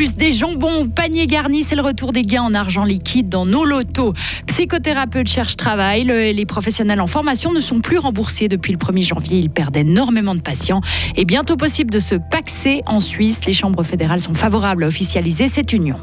plus 0.00 0.16
des 0.16 0.32
jambons 0.32 0.88
panier 0.88 1.26
garni, 1.26 1.62
c'est 1.62 1.74
le 1.74 1.82
retour 1.82 2.14
des 2.14 2.22
gains 2.22 2.40
en 2.40 2.54
argent 2.54 2.84
liquide 2.84 3.28
dans 3.28 3.44
nos 3.44 3.66
lotos. 3.66 4.14
Psychothérapeutes 4.46 5.28
cherchent 5.28 5.58
travail, 5.58 6.04
les 6.04 6.46
professionnels 6.46 7.02
en 7.02 7.06
formation 7.06 7.52
ne 7.52 7.60
sont 7.60 7.80
plus 7.80 7.98
remboursés 7.98 8.48
depuis 8.48 8.72
le 8.72 8.78
1er 8.78 9.02
janvier. 9.02 9.38
Ils 9.40 9.50
perdent 9.50 9.76
énormément 9.76 10.34
de 10.34 10.40
patients. 10.40 10.80
Et 11.16 11.26
bientôt 11.26 11.58
possible 11.58 11.90
de 11.90 11.98
se 11.98 12.14
paxer 12.14 12.80
en 12.86 12.98
Suisse. 12.98 13.44
Les 13.44 13.52
chambres 13.52 13.82
fédérales 13.82 14.20
sont 14.20 14.32
favorables 14.32 14.84
à 14.84 14.86
officialiser 14.86 15.48
cette 15.48 15.74
union. 15.74 16.00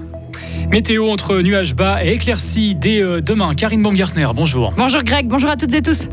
Météo 0.70 1.10
entre 1.10 1.42
nuages 1.42 1.74
bas 1.74 2.06
et 2.06 2.10
éclaircies 2.10 2.76
dès 2.76 3.02
euh, 3.02 3.20
demain. 3.20 3.56
Karine 3.56 3.82
Baumgartner, 3.82 4.28
bonjour. 4.36 4.76
Bonjour 4.78 5.02
Greg, 5.02 5.28
bonjour 5.28 5.50
à 5.50 5.56
toutes 5.56 5.74
et 5.74 5.82
tous. 5.82 6.08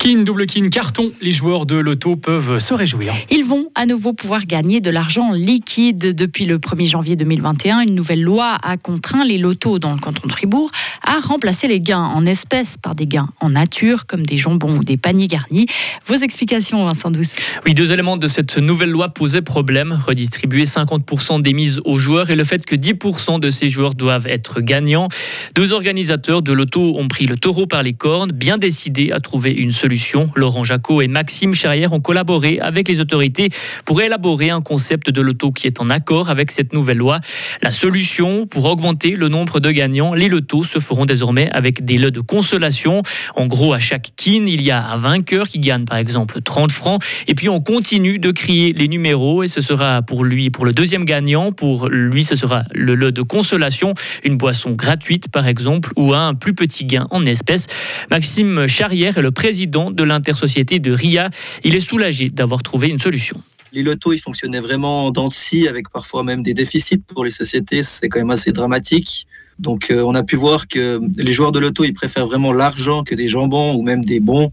Kin, 0.00 0.22
double 0.22 0.46
kin, 0.46 0.70
carton, 0.70 1.12
les 1.20 1.32
joueurs 1.32 1.66
de 1.66 1.76
l'auto 1.76 2.16
peuvent 2.16 2.58
se 2.58 2.72
réjouir. 2.72 3.12
Ils 3.30 3.44
vont 3.44 3.66
à 3.74 3.84
nouveau 3.84 4.14
pouvoir 4.14 4.46
gagner 4.46 4.80
de 4.80 4.88
l'argent 4.88 5.34
liquide. 5.34 6.14
Depuis 6.14 6.46
le 6.46 6.56
1er 6.56 6.86
janvier 6.86 7.16
2021, 7.16 7.80
une 7.80 7.94
nouvelle 7.94 8.22
loi 8.22 8.56
a 8.62 8.78
contraint 8.78 9.26
les 9.26 9.36
lotos 9.36 9.78
dans 9.78 9.92
le 9.92 9.98
canton 9.98 10.26
de 10.26 10.32
Fribourg 10.32 10.70
à 11.02 11.20
remplacer 11.20 11.68
les 11.68 11.82
gains 11.82 11.98
en 11.98 12.24
espèces 12.24 12.76
par 12.80 12.94
des 12.94 13.06
gains 13.06 13.28
en 13.40 13.50
nature, 13.50 14.06
comme 14.06 14.24
des 14.24 14.38
jambons 14.38 14.72
ou 14.78 14.84
des 14.84 14.96
paniers 14.96 15.26
garnis. 15.26 15.66
Vos 16.06 16.14
explications, 16.14 16.82
Vincent 16.86 17.10
Douce 17.10 17.32
Oui, 17.66 17.74
deux 17.74 17.92
éléments 17.92 18.16
de 18.16 18.26
cette 18.26 18.56
nouvelle 18.56 18.90
loi 18.90 19.10
posaient 19.10 19.42
problème. 19.42 19.98
Redistribuer 20.06 20.64
50% 20.64 21.42
des 21.42 21.52
mises 21.52 21.82
aux 21.84 21.98
joueurs 21.98 22.30
et 22.30 22.36
le 22.36 22.44
fait 22.44 22.64
que 22.64 22.74
10% 22.74 23.38
de 23.38 23.50
ces 23.50 23.68
joueurs 23.68 23.94
doivent 23.94 24.28
être 24.28 24.62
gagnants. 24.62 25.08
Deux 25.54 25.74
organisateurs 25.74 26.40
de 26.40 26.54
l'auto 26.54 26.98
ont 26.98 27.08
pris 27.08 27.26
le 27.26 27.36
taureau 27.36 27.66
par 27.66 27.82
les 27.82 27.92
cornes, 27.92 28.32
bien 28.32 28.56
décidés 28.56 29.12
à 29.12 29.20
trouver 29.20 29.50
une 29.50 29.70
solution 29.70 29.89
Laurent 30.36 30.64
Jacot 30.64 31.02
et 31.02 31.08
Maxime 31.08 31.54
Charrière 31.54 31.92
ont 31.92 32.00
collaboré 32.00 32.58
avec 32.60 32.88
les 32.88 33.00
autorités 33.00 33.48
pour 33.84 34.00
élaborer 34.00 34.50
un 34.50 34.60
concept 34.60 35.10
de 35.10 35.20
loto 35.20 35.50
qui 35.52 35.66
est 35.66 35.80
en 35.80 35.90
accord 35.90 36.30
avec 36.30 36.50
cette 36.50 36.72
nouvelle 36.72 36.98
loi. 36.98 37.20
La 37.62 37.72
solution 37.72 38.46
pour 38.46 38.66
augmenter 38.66 39.12
le 39.12 39.28
nombre 39.28 39.60
de 39.60 39.70
gagnants, 39.70 40.14
les 40.14 40.28
lotos 40.28 40.64
se 40.64 40.78
feront 40.78 41.06
désormais 41.06 41.50
avec 41.52 41.84
des 41.84 41.96
lots 41.96 42.10
de 42.10 42.20
consolation. 42.20 43.02
En 43.36 43.46
gros, 43.46 43.72
à 43.72 43.78
chaque 43.78 44.10
kin, 44.16 44.44
il 44.46 44.62
y 44.62 44.70
a 44.70 44.84
un 44.84 44.96
vainqueur 44.96 45.48
qui 45.48 45.58
gagne 45.58 45.84
par 45.84 45.98
exemple 45.98 46.40
30 46.42 46.70
francs 46.70 47.02
et 47.26 47.34
puis 47.34 47.48
on 47.48 47.60
continue 47.60 48.18
de 48.18 48.30
crier 48.30 48.72
les 48.72 48.88
numéros 48.88 49.42
et 49.42 49.48
ce 49.48 49.60
sera 49.60 50.02
pour 50.02 50.24
lui, 50.24 50.50
pour 50.50 50.64
le 50.64 50.72
deuxième 50.72 51.04
gagnant, 51.04 51.52
pour 51.52 51.88
lui 51.88 52.24
ce 52.24 52.36
sera 52.36 52.64
le 52.72 52.94
lot 52.94 53.10
de 53.10 53.22
consolation, 53.22 53.94
une 54.24 54.36
boisson 54.36 54.72
gratuite 54.72 55.28
par 55.30 55.46
exemple 55.46 55.92
ou 55.96 56.14
un 56.14 56.34
plus 56.34 56.54
petit 56.54 56.84
gain 56.84 57.06
en 57.10 57.24
espèces. 57.26 57.66
Maxime 58.10 58.66
Charrière 58.66 59.18
est 59.18 59.22
le 59.22 59.30
président 59.30 59.79
de 59.90 60.04
l'intersociété 60.04 60.78
de 60.78 60.92
RIA. 60.92 61.30
Il 61.64 61.74
est 61.74 61.80
soulagé 61.80 62.28
d'avoir 62.28 62.62
trouvé 62.62 62.88
une 62.88 62.98
solution. 62.98 63.36
Les 63.72 63.82
lotos, 63.82 64.12
ils 64.12 64.18
fonctionnaient 64.18 64.60
vraiment 64.60 65.06
en 65.06 65.10
dents 65.12 65.28
avec 65.68 65.88
parfois 65.90 66.24
même 66.24 66.42
des 66.42 66.54
déficits 66.54 66.98
pour 66.98 67.24
les 67.24 67.30
sociétés. 67.30 67.82
C'est 67.82 68.08
quand 68.08 68.18
même 68.18 68.30
assez 68.30 68.52
dramatique. 68.52 69.26
Donc, 69.58 69.90
euh, 69.90 70.02
on 70.02 70.14
a 70.14 70.22
pu 70.22 70.36
voir 70.36 70.66
que 70.68 71.00
les 71.16 71.32
joueurs 71.32 71.52
de 71.52 71.60
loto, 71.60 71.84
ils 71.84 71.92
préfèrent 71.92 72.26
vraiment 72.26 72.52
l'argent 72.52 73.04
que 73.04 73.14
des 73.14 73.28
jambons 73.28 73.74
ou 73.74 73.82
même 73.82 74.04
des 74.04 74.18
bons. 74.18 74.52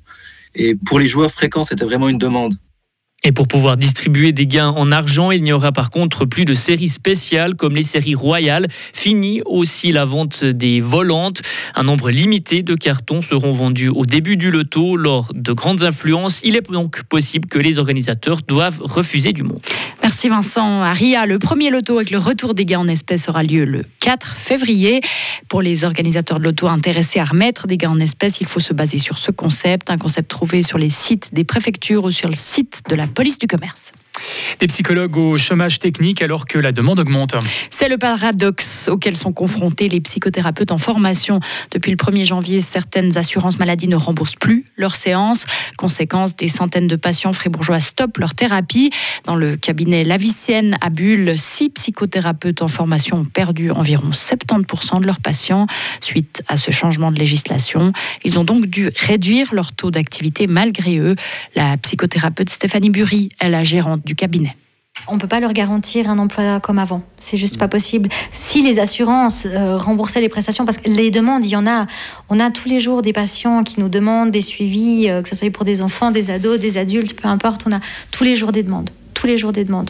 Et 0.53 0.75
pour 0.75 0.99
les 0.99 1.07
joueurs 1.07 1.31
fréquents, 1.31 1.63
c'était 1.63 1.85
vraiment 1.85 2.09
une 2.09 2.17
demande. 2.17 2.55
Et 3.23 3.31
pour 3.31 3.47
pouvoir 3.47 3.77
distribuer 3.77 4.31
des 4.31 4.45
gains 4.45 4.69
en 4.69 4.91
argent, 4.91 5.31
il 5.31 5.41
n'y 5.41 5.51
aura 5.51 5.71
par 5.71 5.89
contre 5.89 6.25
plus 6.25 6.45
de 6.45 6.53
séries 6.53 6.87
spéciales 6.87 7.55
comme 7.55 7.75
les 7.75 7.83
séries 7.83 8.13
royales. 8.13 8.67
Fini 8.69 9.41
aussi 9.45 9.91
la 9.91 10.05
vente 10.05 10.45
des 10.45 10.79
volantes. 10.79 11.41
Un 11.75 11.83
nombre 11.83 12.11
limité 12.11 12.61
de 12.61 12.75
cartons 12.75 13.23
seront 13.23 13.51
vendus 13.51 13.89
au 13.89 14.05
début 14.05 14.37
du 14.37 14.51
loto 14.51 14.95
lors 14.95 15.31
de 15.33 15.51
grandes 15.51 15.81
influences. 15.81 16.41
Il 16.43 16.55
est 16.55 16.71
donc 16.71 17.03
possible 17.03 17.49
que 17.49 17.57
les 17.57 17.79
organisateurs 17.79 18.41
doivent 18.47 18.81
refuser 18.81 19.33
du 19.33 19.41
monde. 19.41 19.59
Merci 20.03 20.29
Vincent. 20.29 20.81
Aria, 20.83 21.25
le 21.25 21.39
premier 21.39 21.71
loto 21.71 21.97
avec 21.97 22.11
le 22.11 22.19
retour 22.19 22.53
des 22.53 22.65
gains 22.65 22.79
en 22.79 22.87
espèces 22.87 23.27
aura 23.27 23.41
lieu 23.41 23.65
le 23.65 23.83
4 23.99 24.35
février. 24.35 25.01
Pour 25.49 25.63
les 25.63 25.83
organisateurs 25.83 26.39
de 26.39 26.45
loto 26.45 26.67
intéressés 26.67 27.19
à 27.19 27.25
remettre 27.25 27.65
des 27.65 27.77
gains 27.77 27.89
en 27.89 27.99
espèces, 27.99 28.41
il 28.41 28.47
faut 28.47 28.59
se 28.59 28.73
baser 28.73 28.99
sur 28.99 29.17
ce 29.17 29.31
concept, 29.31 29.89
un 29.89 29.97
concept 29.97 30.29
trouvé 30.29 30.61
sur 30.61 30.77
les 30.77 30.89
sites 30.89 31.33
des 31.33 31.43
préfectures 31.43 32.03
ou 32.05 32.11
sur 32.11 32.29
le 32.29 32.35
site 32.35 32.83
de 32.89 32.95
la 32.95 33.06
police 33.07 33.37
du 33.37 33.47
commerce. 33.47 33.91
Des 34.59 34.67
psychologues 34.67 35.17
au 35.17 35.37
chômage 35.37 35.79
technique 35.79 36.21
alors 36.21 36.45
que 36.45 36.57
la 36.57 36.71
demande 36.71 36.99
augmente. 36.99 37.35
C'est 37.69 37.89
le 37.89 37.97
paradoxe 37.97 38.87
auquel 38.87 39.15
sont 39.15 39.33
confrontés 39.33 39.89
les 39.89 39.99
psychothérapeutes 39.99 40.71
en 40.71 40.77
formation. 40.77 41.39
Depuis 41.71 41.91
le 41.91 41.97
1er 41.97 42.25
janvier, 42.25 42.61
certaines 42.61 43.17
assurances 43.17 43.59
maladie 43.59 43.87
ne 43.87 43.95
remboursent 43.95 44.35
plus 44.35 44.65
leurs 44.77 44.95
séances. 44.95 45.45
Conséquence, 45.77 46.35
des 46.35 46.47
centaines 46.47 46.87
de 46.87 46.95
patients 46.95 47.33
fribourgeois 47.33 47.79
stoppent 47.79 48.17
leur 48.17 48.35
thérapie. 48.35 48.91
Dans 49.25 49.35
le 49.35 49.57
cabinet 49.57 50.03
Lavicienne 50.03 50.77
à 50.81 50.89
Bulle, 50.89 51.37
six 51.37 51.69
psychothérapeutes 51.69 52.61
en 52.61 52.67
formation 52.67 53.17
ont 53.17 53.25
perdu 53.25 53.71
environ 53.71 54.09
70% 54.11 55.01
de 55.01 55.05
leurs 55.05 55.19
patients 55.19 55.67
suite 56.01 56.43
à 56.47 56.57
ce 56.57 56.71
changement 56.71 57.11
de 57.11 57.19
législation. 57.19 57.91
Ils 58.23 58.39
ont 58.39 58.43
donc 58.43 58.65
dû 58.67 58.89
réduire 59.07 59.53
leur 59.53 59.73
taux 59.73 59.91
d'activité 59.91 60.47
malgré 60.47 60.97
eux. 60.97 61.15
La 61.55 61.77
psychothérapeute 61.77 62.49
Stéphanie 62.49 62.89
Bury 62.89 63.29
est 63.39 63.49
la 63.49 63.63
gérante 63.63 64.05
cabinet. 64.15 64.55
On 65.07 65.15
ne 65.15 65.19
peut 65.19 65.27
pas 65.27 65.39
leur 65.39 65.53
garantir 65.53 66.09
un 66.09 66.17
emploi 66.17 66.59
comme 66.59 66.79
avant. 66.79 67.03
C'est 67.19 67.37
juste 67.37 67.59
pas 67.59 67.67
possible. 67.67 68.09
Si 68.31 68.63
les 68.63 68.79
assurances 68.79 69.45
euh, 69.45 69.77
remboursaient 69.77 70.21
les 70.21 70.29
prestations, 70.29 70.65
parce 70.65 70.77
que 70.77 70.89
les 70.89 71.11
demandes, 71.11 71.45
il 71.45 71.49
y 71.49 71.55
en 71.55 71.67
a. 71.67 71.85
On 72.29 72.39
a 72.39 72.49
tous 72.49 72.67
les 72.67 72.79
jours 72.79 73.01
des 73.01 73.13
patients 73.13 73.63
qui 73.63 73.79
nous 73.79 73.89
demandent 73.89 74.31
des 74.31 74.41
suivis, 74.41 75.09
euh, 75.09 75.21
que 75.21 75.29
ce 75.29 75.35
soit 75.35 75.51
pour 75.51 75.65
des 75.65 75.81
enfants, 75.81 76.11
des 76.11 76.31
ados, 76.31 76.59
des 76.59 76.77
adultes, 76.77 77.19
peu 77.19 77.27
importe. 77.27 77.65
On 77.67 77.71
a 77.71 77.79
tous 78.11 78.23
les 78.23 78.35
jours 78.35 78.51
des 78.51 78.63
demandes 78.63 78.89
tous 79.17 79.25
les 79.25 79.37
jours 79.37 79.51
des 79.51 79.65
demandes. 79.65 79.89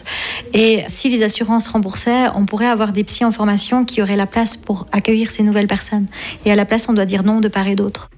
Et 0.54 0.84
si 0.88 1.10
les 1.10 1.22
assurances 1.22 1.68
remboursaient, 1.68 2.28
on 2.34 2.46
pourrait 2.46 2.66
avoir 2.66 2.92
des 2.92 3.04
psys 3.04 3.26
en 3.26 3.32
formation 3.32 3.84
qui 3.84 4.00
auraient 4.00 4.16
la 4.16 4.26
place 4.26 4.56
pour 4.56 4.86
accueillir 4.90 5.30
ces 5.30 5.42
nouvelles 5.42 5.66
personnes. 5.66 6.06
Et 6.46 6.52
à 6.52 6.56
la 6.56 6.64
place, 6.64 6.88
on 6.88 6.94
doit 6.94 7.04
dire 7.04 7.24
non 7.24 7.40
de 7.40 7.48
part 7.48 7.68
et 7.68 7.74
d'autre. 7.74 8.08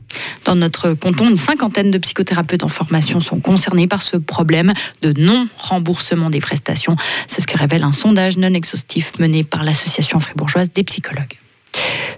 Dans 0.45 0.55
notre 0.55 0.95
canton, 0.95 1.29
une 1.29 1.37
cinquantaine 1.37 1.91
de 1.91 1.99
psychothérapeutes 1.99 2.63
en 2.63 2.69
formation 2.69 3.19
sont 3.19 3.41
concernés 3.41 3.89
par 3.89 4.03
ce 4.03 4.17
problème 4.17 4.73
de 5.03 5.13
non-remboursement 5.21 6.31
des 6.31 6.41
prestations. 6.41 6.97
C'est 7.27 7.41
ce 7.41 7.47
que 7.47 7.59
révèle 7.59 7.83
un 7.83 7.93
sondage 7.93 8.37
non 8.37 8.55
exhaustif 8.55 9.19
mené 9.19 9.43
par 9.43 9.65
l'Association 9.65 10.21
fribourgeoise 10.21 10.73
des 10.73 10.85
psychologues. 10.85 11.39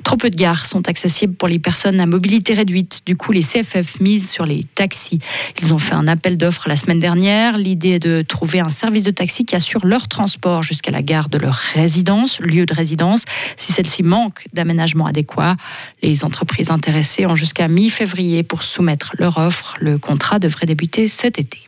Trop 0.04 0.16
peu 0.16 0.30
de 0.30 0.36
gares 0.36 0.66
sont 0.66 0.88
accessibles 0.88 1.34
pour 1.34 1.48
les 1.48 1.58
personnes 1.58 2.00
à 2.00 2.06
mobilité 2.06 2.54
réduite. 2.54 3.02
Du 3.06 3.16
coup, 3.16 3.32
les 3.32 3.42
CFF 3.42 4.00
misent 4.00 4.30
sur 4.30 4.46
les 4.46 4.64
taxis. 4.74 5.20
Ils 5.62 5.72
ont 5.72 5.78
fait 5.78 5.94
un 5.94 6.08
appel 6.08 6.36
d'offres 6.36 6.68
la 6.68 6.76
semaine 6.76 6.98
dernière. 6.98 7.56
L'idée 7.56 7.90
est 7.90 7.98
de 7.98 8.22
trouver 8.22 8.60
un 8.60 8.68
service 8.68 9.04
de 9.04 9.10
taxi 9.10 9.44
qui 9.44 9.54
assure 9.54 9.86
leur 9.86 10.08
transport 10.08 10.62
jusqu'à 10.62 10.90
la 10.90 11.02
gare 11.02 11.28
de 11.28 11.38
leur 11.38 11.54
résidence, 11.54 12.40
lieu 12.40 12.66
de 12.66 12.74
résidence, 12.74 13.24
si 13.56 13.72
celle-ci 13.72 14.02
manque 14.02 14.46
d'aménagement 14.52 15.06
adéquat. 15.06 15.54
Les 16.02 16.24
entreprises 16.24 16.70
intéressées 16.70 17.26
ont 17.26 17.34
jusqu'à 17.34 17.68
mi-février 17.68 18.42
pour 18.42 18.62
soumettre 18.62 19.12
leur 19.18 19.38
offre. 19.38 19.76
Le 19.80 19.98
contrat 19.98 20.38
devrait 20.38 20.66
débuter 20.66 21.08
cet 21.08 21.38
été. 21.38 21.60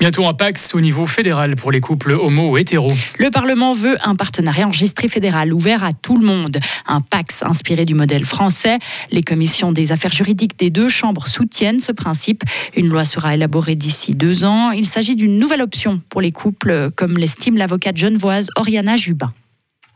Bientôt 0.00 0.26
un 0.26 0.32
Pax 0.32 0.74
au 0.74 0.80
niveau 0.80 1.06
fédéral 1.06 1.56
pour 1.56 1.70
les 1.70 1.82
couples 1.82 2.12
homo 2.12 2.52
ou 2.52 2.56
hétéros. 2.56 2.90
Le 3.18 3.28
Parlement 3.28 3.74
veut 3.74 3.98
un 4.02 4.16
partenariat 4.16 4.66
enregistré 4.66 5.08
fédéral 5.08 5.52
ouvert 5.52 5.84
à 5.84 5.92
tout 5.92 6.16
le 6.16 6.24
monde. 6.24 6.56
Un 6.86 7.02
Pax 7.02 7.42
inspiré 7.42 7.84
du 7.84 7.92
modèle 7.92 8.24
français. 8.24 8.78
Les 9.10 9.22
commissions 9.22 9.72
des 9.72 9.92
affaires 9.92 10.10
juridiques 10.10 10.58
des 10.58 10.70
deux 10.70 10.88
chambres 10.88 11.26
soutiennent 11.26 11.80
ce 11.80 11.92
principe. 11.92 12.44
Une 12.74 12.88
loi 12.88 13.04
sera 13.04 13.34
élaborée 13.34 13.74
d'ici 13.74 14.14
deux 14.14 14.44
ans. 14.44 14.70
Il 14.70 14.86
s'agit 14.86 15.16
d'une 15.16 15.38
nouvelle 15.38 15.60
option 15.60 16.00
pour 16.08 16.22
les 16.22 16.32
couples, 16.32 16.90
comme 16.96 17.18
l'estime 17.18 17.58
l'avocate 17.58 17.98
genevoise 17.98 18.48
Oriana 18.56 18.96
Jubin 18.96 19.34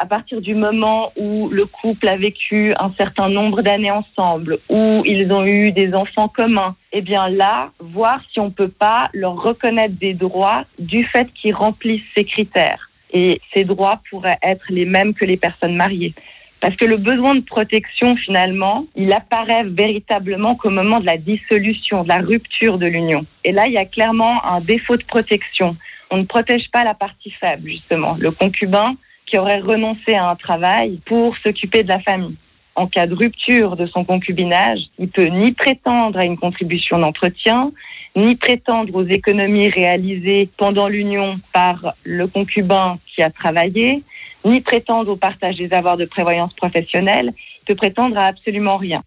à 0.04 0.06
partir 0.06 0.42
du 0.42 0.54
moment 0.54 1.12
où 1.16 1.48
le 1.48 1.65
couple 1.65 2.09
a 2.09 2.19
vécu 2.19 2.75
un 2.78 2.92
certain 2.98 3.31
nombre 3.31 3.62
d'années 3.62 3.91
ensemble, 3.91 4.59
où 4.68 5.03
ils 5.06 5.33
ont 5.33 5.47
eu 5.47 5.72
des 5.72 5.95
enfants 5.95 6.28
communs, 6.28 6.77
eh 6.92 7.01
bien 7.01 7.30
là, 7.30 7.71
voir 7.80 8.21
si 8.30 8.39
on 8.39 8.51
peut 8.51 8.68
pas 8.68 9.09
leur 9.15 9.42
reconnaître 9.42 9.95
des 9.98 10.12
droits 10.12 10.65
du 10.78 11.06
fait 11.06 11.27
qu'ils 11.33 11.54
remplissent 11.54 12.03
ces 12.15 12.27
critères. 12.27 12.91
Et 13.15 13.41
ces 13.54 13.65
droits 13.65 14.03
pourraient 14.10 14.36
être 14.42 14.66
les 14.68 14.84
mêmes 14.84 15.15
que 15.15 15.24
les 15.24 15.39
personnes 15.39 15.74
mariées. 15.74 16.12
Parce 16.60 16.77
que 16.77 16.84
le 16.84 16.98
besoin 16.98 17.34
de 17.34 17.41
protection, 17.41 18.15
finalement, 18.16 18.84
il 18.97 19.10
apparaît 19.10 19.65
véritablement 19.65 20.54
qu'au 20.54 20.68
moment 20.68 21.00
de 21.00 21.07
la 21.07 21.16
dissolution, 21.16 22.03
de 22.03 22.09
la 22.09 22.18
rupture 22.18 22.77
de 22.77 22.86
l'union. 22.86 23.24
Et 23.45 23.53
là, 23.53 23.68
il 23.68 23.72
y 23.72 23.78
a 23.78 23.86
clairement 23.86 24.45
un 24.45 24.60
défaut 24.60 24.97
de 24.97 25.04
protection. 25.04 25.78
On 26.10 26.18
ne 26.18 26.24
protège 26.24 26.71
pas 26.71 26.84
la 26.84 26.92
partie 26.92 27.30
faible, 27.30 27.71
justement. 27.71 28.16
Le 28.18 28.33
concubin, 28.33 28.97
qui 29.34 29.39
aurait 29.41 29.59
renoncé 29.59 30.15
à 30.15 30.31
un 30.31 30.36
travail 30.36 31.01
pour 31.07 31.36
s'occuper 31.39 31.83
de 31.83 31.89
la 31.89 31.98
famille. 31.98 32.36
En 32.77 32.86
cas 32.86 33.09
de 33.09 33.15
rupture 33.15 33.75
de 33.75 33.84
son 33.86 34.04
concubinage, 34.04 34.78
il 34.97 35.09
peut 35.09 35.25
ni 35.25 35.51
prétendre 35.51 36.16
à 36.16 36.25
une 36.25 36.36
contribution 36.36 37.01
d'entretien, 37.01 37.72
ni 38.15 38.36
prétendre 38.36 38.95
aux 38.95 39.04
économies 39.04 39.71
réalisées 39.71 40.51
pendant 40.57 40.86
l'union 40.86 41.41
par 41.53 41.95
le 42.04 42.28
concubin 42.28 43.01
qui 43.13 43.25
a 43.25 43.31
travaillé, 43.31 44.04
ni 44.45 44.60
prétendre 44.60 45.10
au 45.10 45.16
partage 45.16 45.57
des 45.57 45.72
avoirs 45.72 45.97
de 45.97 46.04
prévoyance 46.04 46.54
professionnelle, 46.54 47.33
il 47.34 47.65
peut 47.66 47.75
prétendre 47.75 48.16
à 48.16 48.27
absolument 48.27 48.77
rien. 48.77 49.03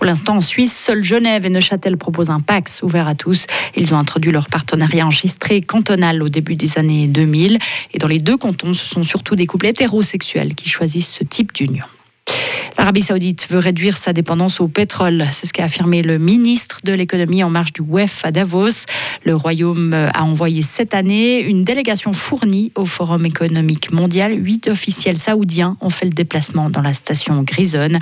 Pour 0.00 0.06
l'instant, 0.06 0.36
en 0.36 0.40
Suisse, 0.40 0.74
seuls 0.74 1.04
Genève 1.04 1.44
et 1.44 1.50
Neuchâtel 1.50 1.98
proposent 1.98 2.30
un 2.30 2.40
PAX 2.40 2.82
ouvert 2.82 3.06
à 3.06 3.14
tous. 3.14 3.44
Ils 3.76 3.92
ont 3.92 3.98
introduit 3.98 4.32
leur 4.32 4.48
partenariat 4.48 5.04
enregistré 5.04 5.60
cantonal 5.60 6.22
au 6.22 6.30
début 6.30 6.56
des 6.56 6.78
années 6.78 7.06
2000. 7.06 7.58
Et 7.92 7.98
dans 7.98 8.08
les 8.08 8.18
deux 8.18 8.38
cantons, 8.38 8.72
ce 8.72 8.86
sont 8.86 9.02
surtout 9.02 9.36
des 9.36 9.44
couples 9.44 9.66
hétérosexuels 9.66 10.54
qui 10.54 10.70
choisissent 10.70 11.12
ce 11.12 11.22
type 11.22 11.52
d'union. 11.52 11.84
L'Arabie 12.80 13.02
saoudite 13.02 13.46
veut 13.50 13.58
réduire 13.58 13.98
sa 13.98 14.14
dépendance 14.14 14.58
au 14.58 14.66
pétrole. 14.66 15.26
C'est 15.32 15.46
ce 15.46 15.52
qu'a 15.52 15.64
affirmé 15.64 16.00
le 16.00 16.16
ministre 16.16 16.78
de 16.82 16.94
l'économie 16.94 17.44
en 17.44 17.50
marge 17.50 17.74
du 17.74 17.82
WEF 17.82 18.24
à 18.24 18.32
Davos. 18.32 18.86
Le 19.22 19.36
Royaume 19.36 19.92
a 19.92 20.24
envoyé 20.24 20.62
cette 20.62 20.94
année 20.94 21.40
une 21.40 21.62
délégation 21.62 22.14
fournie 22.14 22.72
au 22.76 22.86
Forum 22.86 23.26
économique 23.26 23.92
mondial. 23.92 24.32
Huit 24.32 24.66
officiels 24.68 25.18
saoudiens 25.18 25.76
ont 25.82 25.90
fait 25.90 26.06
le 26.06 26.12
déplacement 26.12 26.70
dans 26.70 26.80
la 26.80 26.94
station 26.94 27.42
Grisonne. 27.42 27.98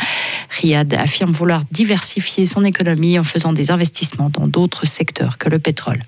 Riyad 0.61 0.95
affirme 0.95 1.33
vouloir 1.33 1.63
diversifier 1.73 2.47
son 2.47 2.65
économie 2.65 3.19
en 3.19 3.25
faisant 3.25 3.53
des 3.53 3.73
investissements 3.73 4.31
dans 4.31 4.47
d'autres 4.47 4.87
secteurs 4.87 5.39
que 5.39 5.51
le 5.51 5.59
pétrole. 5.59 5.99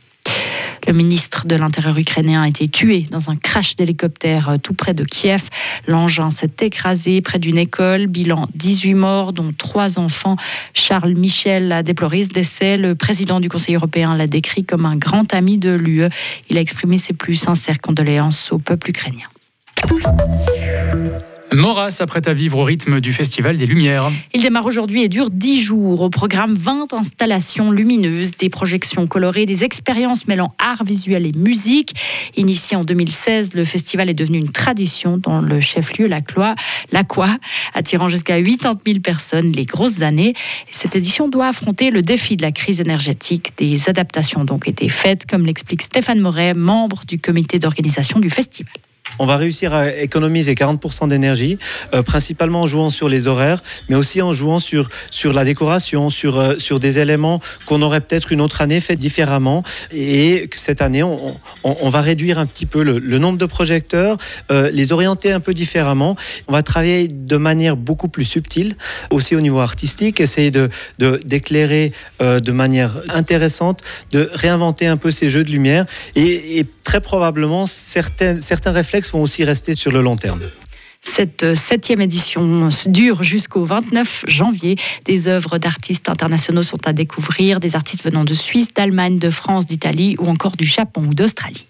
Le 0.86 0.92
ministre 0.92 1.46
de 1.46 1.56
l'Intérieur 1.56 1.96
ukrainien 1.98 2.42
a 2.42 2.48
été 2.48 2.68
tué 2.68 3.06
dans 3.10 3.30
un 3.30 3.36
crash 3.36 3.76
d'hélicoptère 3.76 4.48
euh, 4.48 4.56
tout 4.56 4.74
près 4.74 4.94
de 4.94 5.04
Kiev. 5.04 5.42
L'engin 5.86 6.30
s'est 6.30 6.50
écrasé 6.60 7.20
près 7.20 7.38
d'une 7.38 7.58
école. 7.58 8.06
Bilan 8.06 8.48
18 8.54 8.94
morts, 8.94 9.32
dont 9.32 9.52
trois 9.56 9.98
enfants. 9.98 10.36
Charles 10.74 11.14
Michel 11.14 11.72
a 11.72 11.82
déploré 11.82 12.22
ce 12.22 12.28
décès. 12.28 12.76
Le 12.76 12.94
président 12.94 13.40
du 13.40 13.48
Conseil 13.48 13.74
européen 13.74 14.14
l'a 14.14 14.26
décrit 14.26 14.64
comme 14.64 14.86
un 14.86 14.96
grand 14.96 15.32
ami 15.34 15.58
de 15.58 15.74
l'UE. 15.74 16.08
Il 16.48 16.56
a 16.56 16.60
exprimé 16.60 16.98
ses 16.98 17.12
plus 17.12 17.36
sincères 17.36 17.80
condoléances 17.80 18.52
au 18.52 18.58
peuple 18.58 18.90
ukrainien. 18.90 19.26
Moras 21.52 21.90
s'apprête 21.90 22.28
à 22.28 22.32
vivre 22.32 22.58
au 22.58 22.62
rythme 22.62 23.00
du 23.00 23.12
Festival 23.12 23.56
des 23.56 23.66
Lumières. 23.66 24.08
Il 24.32 24.42
démarre 24.42 24.66
aujourd'hui 24.66 25.02
et 25.02 25.08
dure 25.08 25.30
10 25.30 25.60
jours. 25.60 26.00
Au 26.00 26.08
programme, 26.08 26.54
20 26.54 26.92
installations 26.92 27.72
lumineuses, 27.72 28.30
des 28.32 28.48
projections 28.48 29.08
colorées, 29.08 29.46
des 29.46 29.64
expériences 29.64 30.28
mêlant 30.28 30.54
art 30.58 30.84
visuel 30.84 31.26
et 31.26 31.32
musique. 31.32 31.94
Initié 32.36 32.76
en 32.76 32.84
2016, 32.84 33.54
le 33.54 33.64
festival 33.64 34.08
est 34.08 34.14
devenu 34.14 34.38
une 34.38 34.52
tradition 34.52 35.18
dans 35.18 35.40
le 35.40 35.60
chef-lieu 35.60 36.06
Lacroix, 36.06 36.54
attirant 37.74 38.08
jusqu'à 38.08 38.40
80 38.40 38.78
000 38.86 39.00
personnes 39.00 39.50
les 39.50 39.64
grosses 39.64 40.02
années. 40.02 40.34
cette 40.70 40.94
édition 40.94 41.28
doit 41.28 41.48
affronter 41.48 41.90
le 41.90 42.02
défi 42.02 42.36
de 42.36 42.42
la 42.42 42.52
crise 42.52 42.80
énergétique. 42.80 43.54
Des 43.56 43.88
adaptations 43.88 44.42
ont 44.42 44.44
donc 44.44 44.68
été 44.68 44.88
faites, 44.88 45.26
comme 45.26 45.44
l'explique 45.46 45.82
Stéphane 45.82 46.20
Moret, 46.20 46.54
membre 46.54 47.02
du 47.08 47.18
comité 47.18 47.58
d'organisation 47.58 48.20
du 48.20 48.30
festival 48.30 48.72
on 49.18 49.26
va 49.26 49.36
réussir 49.36 49.74
à 49.74 49.92
économiser 49.92 50.54
40% 50.54 51.08
d'énergie, 51.08 51.58
euh, 51.94 52.02
principalement 52.02 52.62
en 52.62 52.66
jouant 52.66 52.90
sur 52.90 53.08
les 53.08 53.26
horaires, 53.26 53.62
mais 53.88 53.96
aussi 53.96 54.22
en 54.22 54.32
jouant 54.32 54.58
sur, 54.58 54.88
sur 55.10 55.32
la 55.32 55.44
décoration, 55.44 56.10
sur, 56.10 56.38
euh, 56.38 56.56
sur 56.58 56.80
des 56.80 56.98
éléments 56.98 57.40
qu'on 57.66 57.82
aurait 57.82 58.00
peut-être 58.00 58.32
une 58.32 58.40
autre 58.40 58.60
année 58.60 58.80
fait 58.80 58.96
différemment. 58.96 59.62
Et 59.92 60.48
cette 60.54 60.82
année, 60.82 61.02
on, 61.02 61.36
on, 61.64 61.88
va 61.88 62.00
réduire 62.00 62.38
un 62.38 62.46
petit 62.46 62.66
peu 62.66 62.82
le, 62.82 63.18
nombre 63.18 63.38
de 63.38 63.46
projecteurs, 63.46 64.16
euh, 64.50 64.70
les 64.72 64.92
orienter 64.92 65.32
un 65.32 65.40
peu 65.40 65.54
différemment. 65.54 66.16
On 66.48 66.52
va 66.52 66.62
travailler 66.62 67.08
de 67.08 67.36
manière 67.36 67.76
beaucoup 67.76 68.08
plus 68.08 68.24
subtile, 68.24 68.76
aussi 69.10 69.34
au 69.34 69.40
niveau 69.40 69.60
artistique, 69.60 70.20
essayer 70.20 70.50
de, 70.50 70.70
d'éclairer 70.98 71.92
de 72.20 72.52
manière 72.52 73.02
intéressante, 73.08 73.80
de 74.12 74.30
réinventer 74.32 74.86
un 74.86 74.96
peu 74.96 75.10
ces 75.10 75.28
jeux 75.28 75.44
de 75.44 75.50
lumière 75.50 75.86
et, 76.16 76.64
très 76.82 77.00
probablement 77.00 77.66
certains, 77.66 78.40
certains 78.40 78.72
réflexes 78.72 78.99
vont 79.08 79.22
aussi 79.22 79.44
rester 79.44 79.74
sur 79.76 79.92
le 79.92 80.02
long 80.02 80.16
terme. 80.16 80.40
Cette 81.02 81.44
euh, 81.44 81.54
septième 81.54 82.00
édition 82.00 82.68
dure 82.86 83.22
jusqu'au 83.22 83.64
29 83.64 84.24
janvier. 84.28 84.76
Des 85.04 85.28
œuvres 85.28 85.58
d'artistes 85.58 86.08
internationaux 86.08 86.62
sont 86.62 86.86
à 86.86 86.92
découvrir, 86.92 87.58
des 87.58 87.74
artistes 87.74 88.04
venant 88.04 88.24
de 88.24 88.34
Suisse, 88.34 88.74
d'Allemagne, 88.74 89.18
de 89.18 89.30
France, 89.30 89.66
d'Italie 89.66 90.16
ou 90.18 90.28
encore 90.28 90.56
du 90.56 90.66
Japon 90.66 91.04
ou 91.08 91.14
d'Australie. 91.14 91.66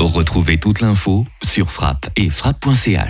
Retrouvez 0.00 0.58
toute 0.58 0.80
l'info 0.80 1.26
sur 1.44 1.70
frappe 1.70 2.08
et 2.16 2.30
frappe.ch. 2.30 2.98